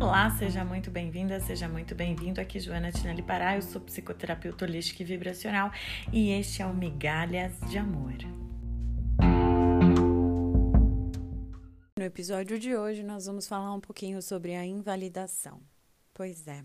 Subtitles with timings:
[0.00, 2.40] Olá, seja muito bem-vinda, seja muito bem-vindo.
[2.40, 5.72] Aqui Joana Tinelli Pará, eu sou psicoterapeuta holística e vibracional
[6.12, 8.14] e este é o Migalhas de Amor.
[11.98, 15.60] No episódio de hoje nós vamos falar um pouquinho sobre a invalidação.
[16.14, 16.62] Pois é.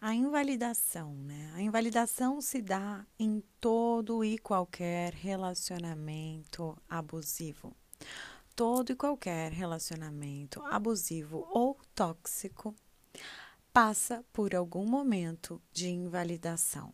[0.00, 1.52] A invalidação, né?
[1.54, 7.76] A invalidação se dá em todo e qualquer relacionamento abusivo
[8.54, 12.74] todo e qualquer relacionamento abusivo ou tóxico
[13.72, 16.92] passa por algum momento de invalidação.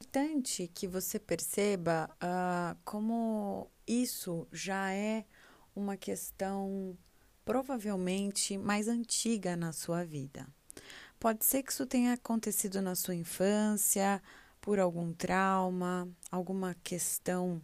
[0.00, 5.24] É importante que você perceba uh, como isso já é
[5.74, 6.96] uma questão
[7.44, 10.46] provavelmente mais antiga na sua vida.
[11.18, 14.22] Pode ser que isso tenha acontecido na sua infância,
[14.60, 17.62] por algum trauma, alguma questão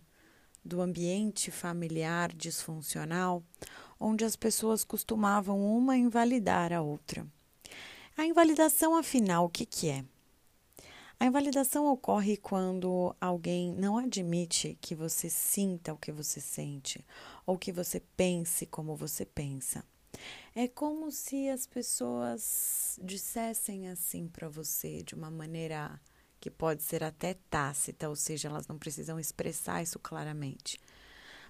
[0.65, 3.43] do ambiente familiar disfuncional,
[3.99, 7.27] onde as pessoas costumavam uma invalidar a outra.
[8.17, 10.05] A invalidação, afinal, o que, que é?
[11.21, 17.05] A invalidação ocorre quando alguém não admite que você sinta o que você sente
[17.45, 19.85] ou que você pense como você pensa.
[20.55, 26.01] É como se as pessoas dissessem assim para você de uma maneira
[26.41, 30.79] que pode ser até tácita, ou seja, elas não precisam expressar isso claramente.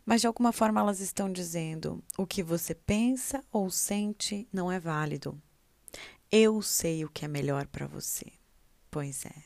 [0.09, 4.81] Mas de alguma forma elas estão dizendo: o que você pensa ou sente não é
[4.81, 5.39] válido.
[6.33, 8.33] Eu sei o que é melhor para você.
[8.91, 9.45] Pois é.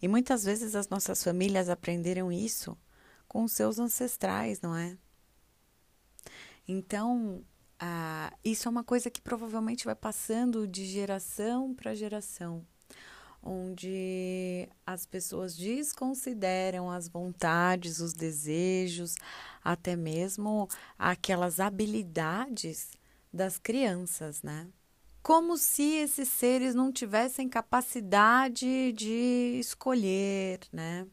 [0.00, 2.78] E muitas vezes as nossas famílias aprenderam isso
[3.26, 4.96] com seus ancestrais, não é?
[6.68, 7.44] Então,
[7.76, 12.64] ah, isso é uma coisa que provavelmente vai passando de geração para geração
[13.44, 19.14] onde as pessoas desconsideram as vontades, os desejos,
[19.62, 20.66] até mesmo
[20.98, 22.92] aquelas habilidades
[23.32, 24.66] das crianças, né?
[25.22, 31.06] Como se esses seres não tivessem capacidade de escolher, né?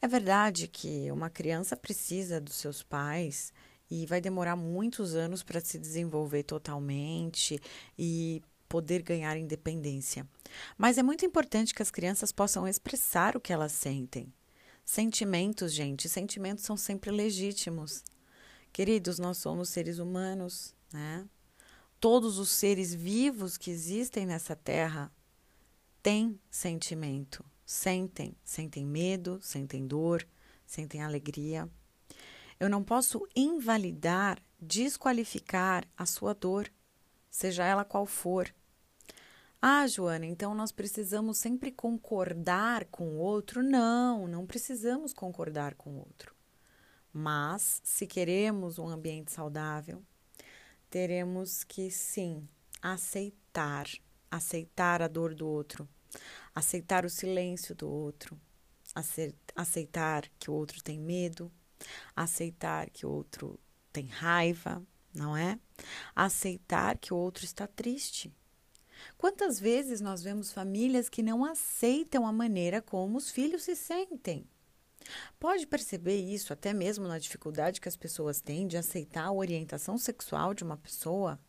[0.00, 3.52] É verdade que uma criança precisa dos seus pais
[3.90, 7.60] e vai demorar muitos anos para se desenvolver totalmente
[7.98, 10.26] e poder ganhar independência.
[10.78, 14.32] Mas é muito importante que as crianças possam expressar o que elas sentem.
[14.84, 18.04] Sentimentos, gente, sentimentos são sempre legítimos.
[18.72, 21.26] Queridos, nós somos seres humanos, né?
[21.98, 25.12] Todos os seres vivos que existem nessa terra
[26.00, 30.26] têm sentimento, sentem, sentem medo, sentem dor,
[30.64, 31.68] sentem alegria.
[32.58, 36.72] Eu não posso invalidar, desqualificar a sua dor,
[37.28, 38.54] seja ela qual for.
[39.62, 43.62] Ah, Joana, então nós precisamos sempre concordar com o outro?
[43.62, 46.34] Não, não precisamos concordar com o outro.
[47.12, 50.02] Mas, se queremos um ambiente saudável,
[50.88, 52.48] teremos que sim
[52.80, 53.86] aceitar,
[54.30, 55.86] aceitar a dor do outro,
[56.54, 58.40] aceitar o silêncio do outro,
[59.54, 61.52] aceitar que o outro tem medo,
[62.16, 63.60] aceitar que o outro
[63.92, 64.82] tem raiva,
[65.14, 65.58] não é?
[66.16, 68.32] Aceitar que o outro está triste
[69.16, 74.46] Quantas vezes nós vemos famílias que não aceitam a maneira como os filhos se sentem?
[75.38, 79.96] Pode perceber isso até mesmo na dificuldade que as pessoas têm de aceitar a orientação
[79.98, 81.40] sexual de uma pessoa,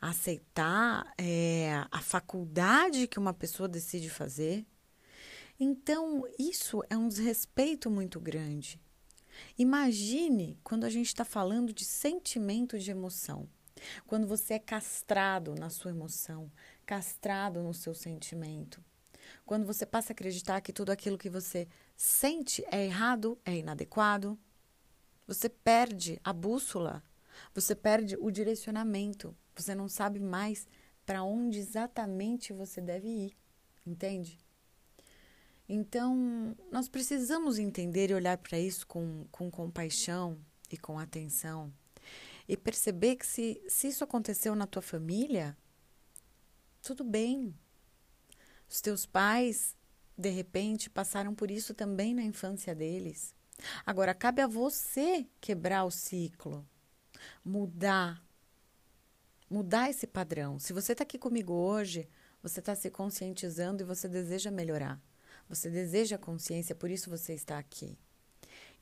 [0.00, 4.66] aceitar é, a faculdade que uma pessoa decide fazer.
[5.58, 8.80] Então, isso é um desrespeito muito grande.
[9.56, 13.48] Imagine quando a gente está falando de sentimento de emoção.
[14.06, 16.50] Quando você é castrado na sua emoção,
[16.84, 18.82] castrado no seu sentimento.
[19.44, 24.38] Quando você passa a acreditar que tudo aquilo que você sente é errado, é inadequado,
[25.26, 27.02] você perde a bússola,
[27.54, 30.66] você perde o direcionamento, você não sabe mais
[31.06, 33.36] para onde exatamente você deve ir,
[33.86, 34.38] entende?
[35.68, 40.38] Então, nós precisamos entender e olhar para isso com, com compaixão
[40.70, 41.72] e com atenção
[42.48, 45.56] e perceber que se, se isso aconteceu na tua família,
[46.82, 47.54] tudo bem.
[48.68, 49.76] Os teus pais,
[50.16, 53.34] de repente, passaram por isso também na infância deles.
[53.86, 56.66] Agora, cabe a você quebrar o ciclo,
[57.44, 58.24] mudar,
[59.48, 60.58] mudar esse padrão.
[60.58, 62.08] Se você está aqui comigo hoje,
[62.42, 65.00] você está se conscientizando e você deseja melhorar.
[65.48, 67.96] Você deseja consciência, por isso você está aqui.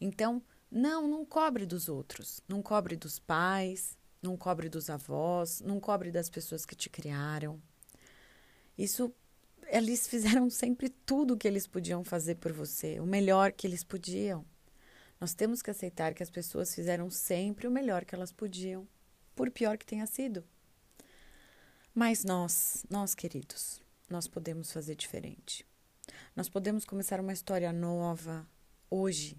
[0.00, 5.80] Então, não, não cobre dos outros, não cobre dos pais, não cobre dos avós, não
[5.80, 7.60] cobre das pessoas que te criaram.
[8.80, 9.14] Isso
[9.66, 13.84] eles fizeram sempre tudo o que eles podiam fazer por você, o melhor que eles
[13.84, 14.42] podiam.
[15.20, 18.88] Nós temos que aceitar que as pessoas fizeram sempre o melhor que elas podiam,
[19.36, 20.42] por pior que tenha sido.
[21.94, 25.66] Mas nós, nós queridos, nós podemos fazer diferente.
[26.34, 28.48] Nós podemos começar uma história nova
[28.88, 29.36] hoje.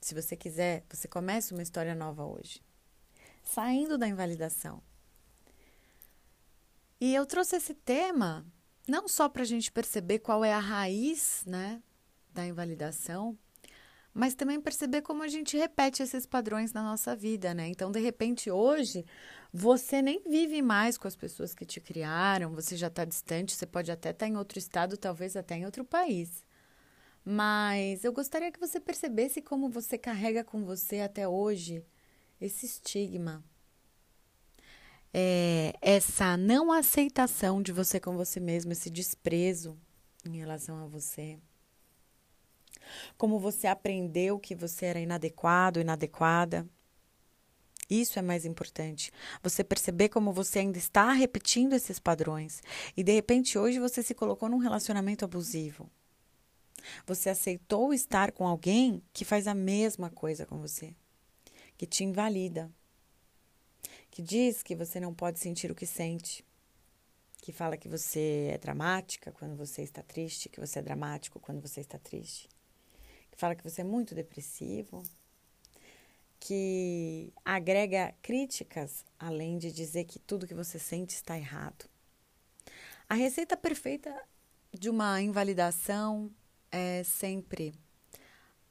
[0.00, 2.60] Se você quiser, você começa uma história nova hoje.
[3.40, 4.82] Saindo da invalidação.
[7.00, 8.44] E eu trouxe esse tema
[8.86, 11.82] não só para a gente perceber qual é a raiz né,
[12.32, 13.38] da invalidação,
[14.12, 17.66] mas também perceber como a gente repete esses padrões na nossa vida, né?
[17.68, 19.04] Então, de repente, hoje,
[19.52, 23.66] você nem vive mais com as pessoas que te criaram, você já está distante, você
[23.66, 26.44] pode até estar tá em outro estado, talvez até em outro país.
[27.24, 31.84] Mas eu gostaria que você percebesse como você carrega com você até hoje
[32.40, 33.42] esse estigma,
[35.16, 39.78] é, essa não aceitação de você com você mesmo, esse desprezo
[40.26, 41.38] em relação a você.
[43.16, 46.68] Como você aprendeu que você era inadequado, inadequada.
[47.88, 49.12] Isso é mais importante.
[49.40, 52.60] Você perceber como você ainda está repetindo esses padrões.
[52.96, 55.88] E de repente hoje você se colocou num relacionamento abusivo.
[57.06, 60.92] Você aceitou estar com alguém que faz a mesma coisa com você,
[61.78, 62.70] que te invalida,
[64.14, 66.44] que diz que você não pode sentir o que sente,
[67.42, 71.60] que fala que você é dramática quando você está triste, que você é dramático quando
[71.60, 72.48] você está triste,
[73.28, 75.02] que fala que você é muito depressivo,
[76.38, 81.90] que agrega críticas além de dizer que tudo que você sente está errado.
[83.08, 84.16] A receita perfeita
[84.72, 86.30] de uma invalidação
[86.70, 87.74] é sempre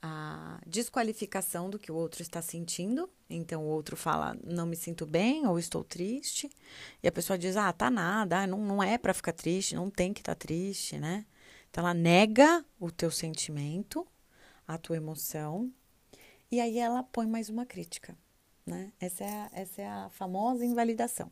[0.05, 3.09] a desqualificação do que o outro está sentindo.
[3.29, 6.49] Então o outro fala, não me sinto bem ou estou triste.
[7.01, 9.89] E a pessoa diz, ah, tá nada, ah, não, não é para ficar triste, não
[9.89, 11.25] tem que estar tá triste, né?
[11.69, 14.05] Então ela nega o teu sentimento,
[14.67, 15.71] a tua emoção,
[16.51, 18.17] e aí ela põe mais uma crítica,
[18.65, 18.91] né?
[18.99, 21.31] Essa é a, essa é a famosa invalidação.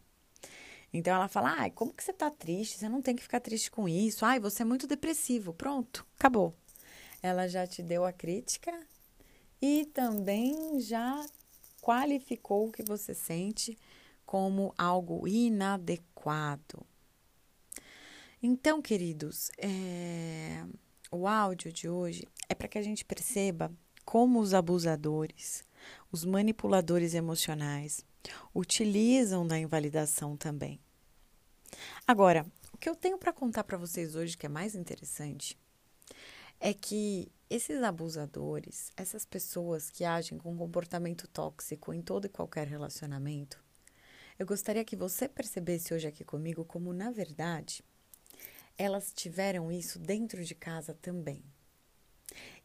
[0.94, 2.78] Então ela fala, ai, como que você tá triste?
[2.78, 4.26] Você não tem que ficar triste com isso.
[4.26, 5.54] Ai, você é muito depressivo.
[5.54, 6.56] Pronto, acabou
[7.22, 8.72] ela já te deu a crítica
[9.62, 11.26] e também já
[11.82, 13.78] qualificou o que você sente
[14.26, 16.86] como algo inadequado.
[18.42, 20.66] Então, queridos, é...
[21.12, 23.72] o áudio de hoje é para que a gente perceba
[24.04, 25.64] como os abusadores,
[26.12, 28.04] os manipuladores emocionais,
[28.54, 30.80] utilizam da invalidação também.
[32.08, 35.58] Agora, o que eu tenho para contar para vocês hoje que é mais interessante
[36.64, 42.68] é que esses abusadores, essas pessoas que agem com comportamento tóxico em todo e qualquer
[42.68, 43.60] relacionamento,
[44.38, 47.84] eu gostaria que você percebesse hoje aqui comigo como, na verdade,
[48.78, 51.44] elas tiveram isso dentro de casa também.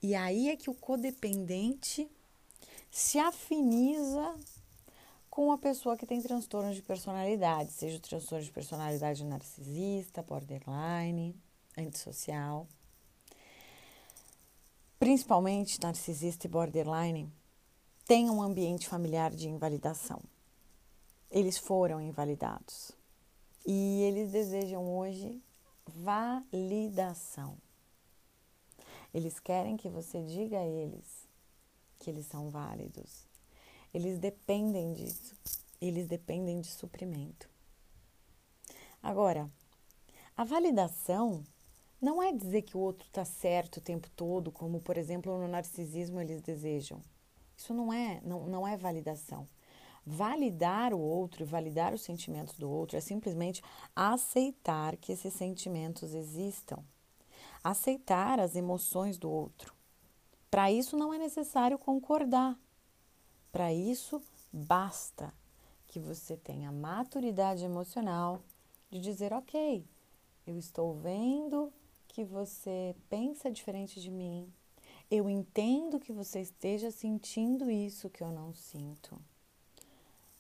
[0.03, 2.07] E aí é que o codependente
[2.91, 4.37] se afiniza
[5.31, 11.35] com a pessoa que tem transtorno de personalidade, seja o transtorno de personalidade narcisista, borderline,
[11.77, 12.69] antissocial
[14.99, 17.33] principalmente narcisista e borderline,
[18.05, 20.21] têm um ambiente familiar de invalidação.
[21.31, 22.93] Eles foram invalidados
[23.67, 25.43] e eles desejam hoje
[25.87, 27.59] validação.
[29.13, 31.27] Eles querem que você diga a eles
[31.99, 33.27] que eles são válidos.
[33.93, 35.35] Eles dependem disso.
[35.81, 37.49] Eles dependem de suprimento.
[39.03, 39.51] Agora,
[40.37, 41.45] a validação
[42.01, 45.49] não é dizer que o outro está certo o tempo todo, como, por exemplo, no
[45.49, 47.01] narcisismo eles desejam.
[47.57, 49.49] Isso não é, não, não é validação.
[50.05, 53.63] Validar o outro e validar os sentimentos do outro é simplesmente
[53.95, 56.79] aceitar que esses sentimentos existam.
[57.65, 59.75] Aceitar as emoções do outro.
[60.51, 62.57] Para isso não é necessário concordar.
[63.51, 64.23] Para isso
[64.53, 65.33] basta
[65.87, 68.43] que você tenha maturidade emocional
[68.91, 69.85] de dizer: ok,
[70.47, 71.73] eu estou vendo
[72.17, 74.51] que você pensa diferente de mim.
[75.11, 79.21] Eu entendo que você esteja sentindo isso que eu não sinto.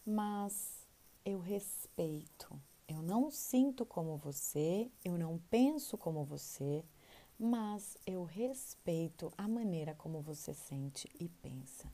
[0.02, 0.86] Mas
[1.22, 2.58] eu respeito.
[2.88, 6.82] Eu não sinto como você, eu não penso como você,
[7.38, 11.92] mas eu respeito a maneira como você sente e pensa.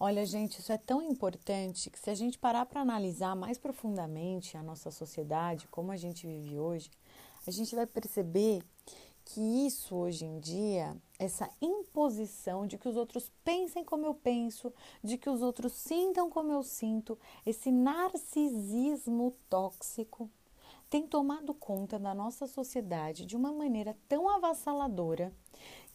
[0.00, 4.56] Olha, gente, isso é tão importante que se a gente parar para analisar mais profundamente
[4.56, 6.90] a nossa sociedade, como a gente vive hoje,
[7.46, 8.62] a gente vai perceber
[9.24, 14.72] que isso hoje em dia, essa imposição de que os outros pensem como eu penso,
[15.02, 20.30] de que os outros sintam como eu sinto, esse narcisismo tóxico
[20.88, 25.32] tem tomado conta da nossa sociedade de uma maneira tão avassaladora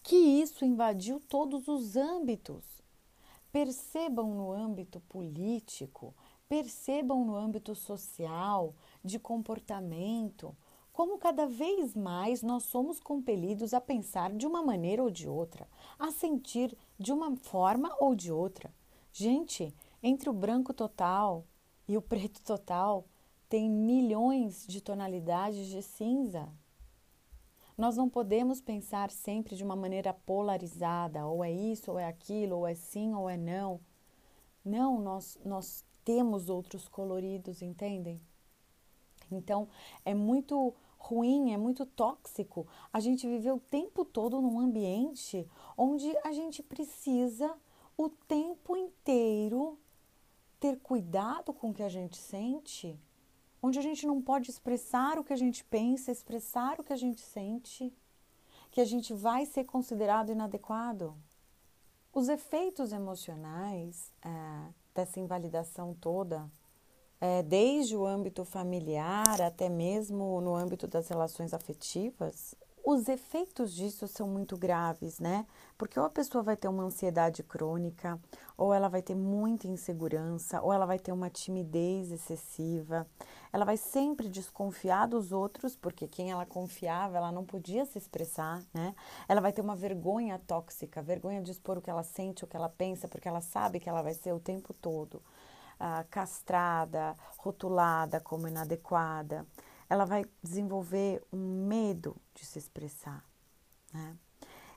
[0.03, 2.81] que isso invadiu todos os âmbitos.
[3.51, 6.13] Percebam no âmbito político,
[6.49, 10.55] percebam no âmbito social, de comportamento,
[11.01, 15.67] como cada vez mais nós somos compelidos a pensar de uma maneira ou de outra,
[15.97, 18.71] a sentir de uma forma ou de outra.
[19.11, 21.43] Gente, entre o branco total
[21.87, 23.07] e o preto total,
[23.49, 26.47] tem milhões de tonalidades de cinza.
[27.75, 32.57] Nós não podemos pensar sempre de uma maneira polarizada, ou é isso, ou é aquilo,
[32.57, 33.79] ou é sim, ou é não.
[34.63, 38.21] Não, nós, nós temos outros coloridos, entendem?
[39.31, 39.67] Então,
[40.05, 46.15] é muito ruim, é muito tóxico a gente viver o tempo todo num ambiente onde
[46.23, 47.53] a gente precisa
[47.97, 49.77] o tempo inteiro
[50.59, 52.99] ter cuidado com o que a gente sente,
[53.61, 56.97] onde a gente não pode expressar o que a gente pensa, expressar o que a
[56.97, 57.93] gente sente,
[58.69, 61.15] que a gente vai ser considerado inadequado.
[62.13, 66.49] Os efeitos emocionais é, dessa invalidação toda
[67.21, 74.07] é, desde o âmbito familiar até mesmo no âmbito das relações afetivas, os efeitos disso
[74.07, 75.45] são muito graves, né?
[75.77, 78.19] Porque ou a pessoa vai ter uma ansiedade crônica,
[78.57, 83.05] ou ela vai ter muita insegurança, ou ela vai ter uma timidez excessiva.
[83.53, 88.63] Ela vai sempre desconfiar dos outros, porque quem ela confiava, ela não podia se expressar,
[88.73, 88.95] né?
[89.27, 92.57] Ela vai ter uma vergonha tóxica, vergonha de expor o que ela sente, o que
[92.57, 95.21] ela pensa, porque ela sabe que ela vai ser o tempo todo
[95.83, 99.47] ah, castrada, rotulada como inadequada,
[99.89, 103.25] ela vai desenvolver um medo de se expressar.
[103.91, 104.15] Né?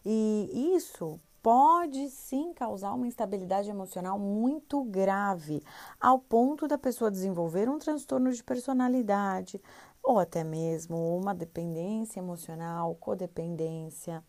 [0.05, 5.63] E isso pode sim causar uma instabilidade emocional muito grave,
[6.01, 9.61] ao ponto da pessoa desenvolver um transtorno de personalidade
[10.03, 14.25] ou até mesmo uma dependência emocional, codependência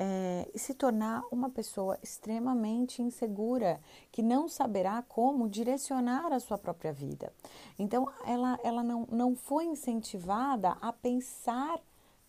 [0.00, 3.80] é, e se tornar uma pessoa extremamente insegura,
[4.12, 7.32] que não saberá como direcionar a sua própria vida.
[7.76, 11.80] Então, ela, ela não, não foi incentivada a pensar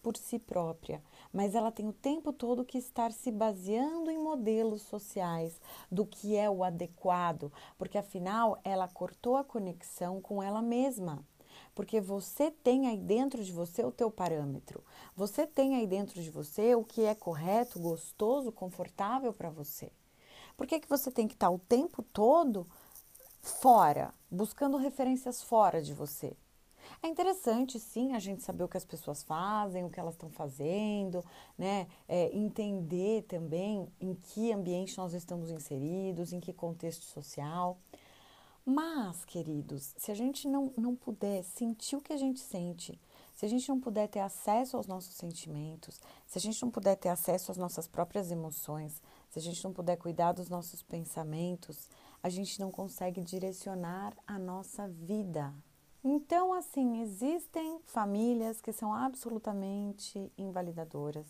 [0.01, 4.81] por si própria, mas ela tem o tempo todo que estar se baseando em modelos
[4.81, 5.61] sociais
[5.91, 11.23] do que é o adequado, porque afinal ela cortou a conexão com ela mesma
[11.79, 14.83] porque você tem aí dentro de você o teu parâmetro.
[15.15, 19.89] Você tem aí dentro de você o que é correto, gostoso, confortável para você.
[20.57, 22.67] Por que, que você tem que estar o tempo todo
[23.41, 26.35] fora, buscando referências fora de você?
[27.01, 30.29] É interessante, sim, a gente saber o que as pessoas fazem, o que elas estão
[30.29, 31.23] fazendo,
[31.57, 31.87] né?
[32.09, 37.77] É, entender também em que ambiente nós estamos inseridos, em que contexto social.
[38.65, 42.99] Mas, queridos, se a gente não, não puder sentir o que a gente sente,
[43.33, 46.95] se a gente não puder ter acesso aos nossos sentimentos, se a gente não puder
[46.95, 51.87] ter acesso às nossas próprias emoções, se a gente não puder cuidar dos nossos pensamentos,
[52.21, 55.53] a gente não consegue direcionar a nossa vida.
[56.03, 61.27] Então, assim, existem famílias que são absolutamente invalidadoras,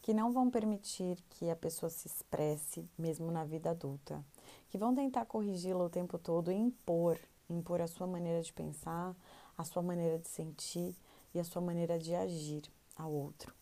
[0.00, 4.24] que não vão permitir que a pessoa se expresse mesmo na vida adulta
[4.72, 7.18] que vão tentar corrigi-la o tempo todo e impor,
[7.50, 9.14] impor a sua maneira de pensar,
[9.56, 10.96] a sua maneira de sentir
[11.34, 12.62] e a sua maneira de agir
[12.96, 13.54] ao outro.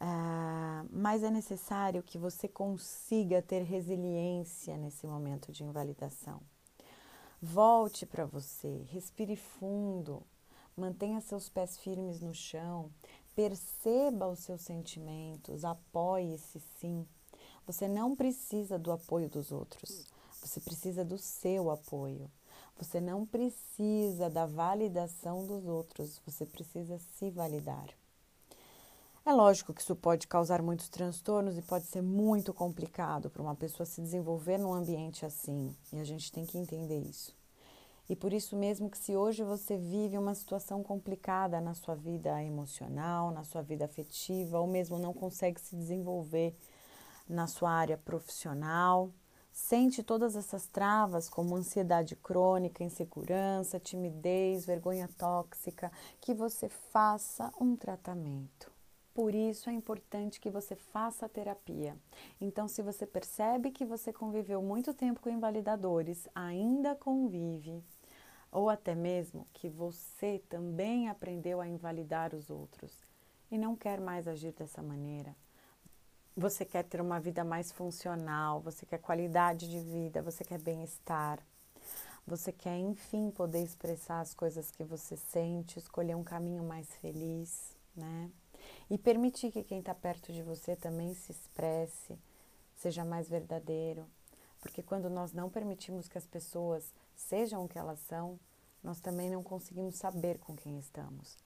[0.00, 6.40] Uh, mas é necessário que você consiga ter resiliência nesse momento de invalidação.
[7.42, 10.22] Volte para você, respire fundo,
[10.74, 12.90] mantenha seus pés firmes no chão,
[13.34, 17.06] perceba os seus sentimentos, apoie-se sim.
[17.66, 20.08] Você não precisa do apoio dos outros.
[20.42, 22.30] Você precisa do seu apoio.
[22.78, 27.88] Você não precisa da validação dos outros, você precisa se validar.
[29.26, 33.54] É lógico que isso pode causar muitos transtornos e pode ser muito complicado para uma
[33.54, 37.36] pessoa se desenvolver num ambiente assim, e a gente tem que entender isso.
[38.08, 42.42] E por isso mesmo que se hoje você vive uma situação complicada na sua vida
[42.42, 46.56] emocional, na sua vida afetiva, ou mesmo não consegue se desenvolver
[47.28, 49.10] na sua área profissional,
[49.60, 57.76] Sente todas essas travas, como ansiedade crônica, insegurança, timidez, vergonha tóxica, que você faça um
[57.76, 58.72] tratamento.
[59.12, 61.98] Por isso é importante que você faça a terapia.
[62.40, 67.82] Então, se você percebe que você conviveu muito tempo com invalidadores, ainda convive,
[68.52, 72.92] ou até mesmo que você também aprendeu a invalidar os outros
[73.50, 75.36] e não quer mais agir dessa maneira,
[76.38, 81.40] você quer ter uma vida mais funcional, você quer qualidade de vida, você quer bem-estar.
[82.24, 87.74] Você quer, enfim, poder expressar as coisas que você sente, escolher um caminho mais feliz,
[87.96, 88.30] né?
[88.88, 92.16] E permitir que quem está perto de você também se expresse,
[92.76, 94.06] seja mais verdadeiro.
[94.60, 98.38] Porque quando nós não permitimos que as pessoas sejam o que elas são,
[98.80, 101.36] nós também não conseguimos saber com quem estamos.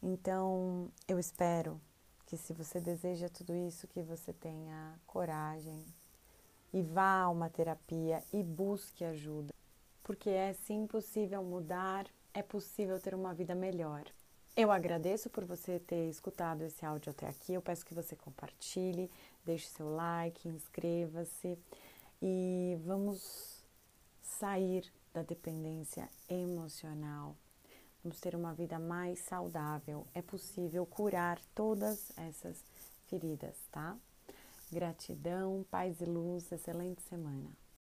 [0.00, 1.80] Então, eu espero
[2.32, 5.84] que se você deseja tudo isso, que você tenha coragem
[6.72, 9.52] e vá a uma terapia e busque ajuda,
[10.02, 14.02] porque é sim possível mudar, é possível ter uma vida melhor.
[14.56, 17.52] Eu agradeço por você ter escutado esse áudio até aqui.
[17.52, 19.10] Eu peço que você compartilhe,
[19.44, 21.58] deixe seu like, inscreva-se
[22.22, 23.62] e vamos
[24.22, 27.36] sair da dependência emocional.
[28.02, 30.06] Vamos ter uma vida mais saudável.
[30.12, 32.64] É possível curar todas essas
[33.06, 33.96] feridas, tá?
[34.72, 37.61] Gratidão, paz e luz, excelente semana.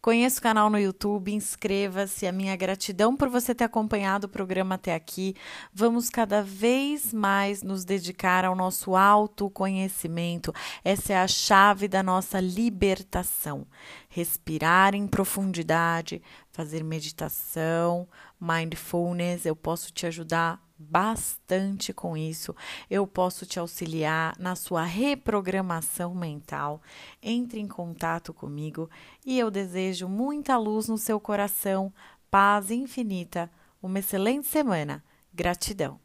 [0.00, 2.26] conheça o canal no YouTube, inscreva-se.
[2.26, 5.34] A minha gratidão por você ter acompanhado o programa até aqui.
[5.72, 10.52] Vamos cada vez mais nos dedicar ao nosso autoconhecimento.
[10.84, 13.66] Essa é a chave da nossa libertação.
[14.08, 18.08] Respirar em profundidade, fazer meditação,
[18.40, 19.46] mindfulness.
[19.46, 22.54] Eu posso te ajudar bastante com isso.
[22.90, 26.82] Eu posso te auxiliar na sua reprogramação mental.
[27.22, 28.90] Entre em contato comigo
[29.24, 31.92] e eu desejo muita luz no seu coração
[32.30, 33.50] paz infinita,
[33.82, 35.02] uma excelente semana.
[35.32, 35.98] Gratidão.